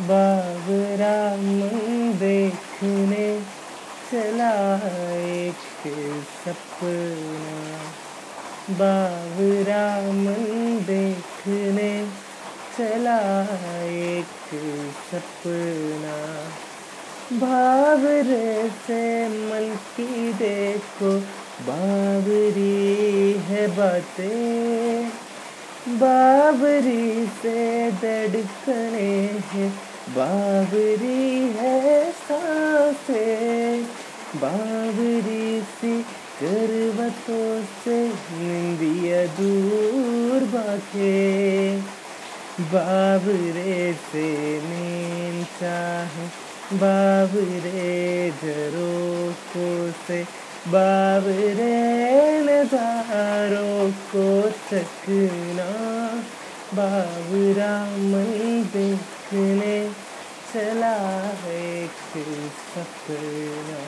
बाबरा 0.00 1.36
मन 1.36 2.12
देखने 2.20 3.42
चला 4.12 4.76
एक 5.14 5.56
सपना। 6.44 7.78
बाबरा 8.70 10.12
मन 10.12 10.78
देखने 10.86 12.06
चला 12.78 13.42
एक 13.84 14.24
सपना। 15.12 16.48
भावरे 17.38 18.68
से 18.86 19.28
मन 19.28 19.74
की 19.76 20.32
देखो, 20.32 21.18
बाबरी 21.62 23.32
है 23.46 23.66
बातें। 23.66 25.08
बाबरी 25.88 27.26
से 27.26 27.71
धड़कने 27.90 29.10
हैं। 29.52 29.70
बाबरी 30.08 31.54
है 31.58 32.12
सांसे 32.12 33.24
बाबरी 34.36 35.60
सी 35.60 36.02
करवतों 36.42 37.62
से 37.62 38.08
निंदिया 38.32 39.26
दूर 39.26 40.40
बाके। 40.44 41.76
बाबरे 42.60 43.92
से 43.92 44.28
नींद 44.64 45.44
चाहे 45.44 46.26
बाबरे 46.72 48.30
झरोको 48.30 49.92
से 50.06 50.22
बाबरे 50.68 51.72
नजारों 52.40 53.90
को 53.90 54.26
तकना 54.70 55.70
बाबरा 56.74 57.72
मन 57.84 58.62
देखने 58.72 59.74
चला 60.52 60.94
एक 61.52 61.90
सपना। 62.74 63.82